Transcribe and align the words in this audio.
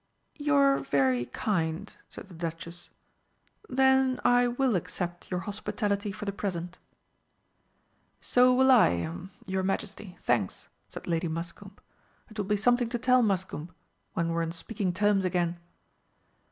"You're 0.35 0.79
very 0.79 1.25
kind," 1.27 1.95
said 2.09 2.27
the 2.27 2.33
Duchess. 2.33 2.89
"Then 3.69 4.19
I 4.25 4.47
will 4.47 4.75
accept 4.75 5.29
your 5.29 5.41
hospitality 5.41 6.11
for 6.11 6.25
the 6.25 6.31
present." 6.31 6.79
"So 8.19 8.51
will 8.51 8.71
I 8.71 8.95
er 8.95 9.29
your 9.45 9.61
Majesty, 9.61 10.17
thanks," 10.23 10.69
said 10.89 11.05
Lady 11.05 11.27
Muscombe. 11.27 11.77
"It 12.31 12.37
will 12.39 12.45
be 12.45 12.57
something 12.57 12.89
to 12.89 12.97
tell 12.97 13.21
Muscombe 13.21 13.69
when 14.15 14.29
we're 14.29 14.41
on 14.41 14.53
speaking 14.53 14.91
terms 14.91 15.23
again." 15.23 15.59